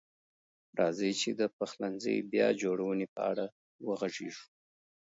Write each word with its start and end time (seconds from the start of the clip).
راځئ 0.79 1.11
چې 1.21 1.29
د 1.39 1.41
پخلنځي 1.57 2.17
بیا 2.31 2.47
جوړونې 2.61 3.05
په 3.13 3.21
اړه 3.31 3.45
وغږیږو. 3.87 4.45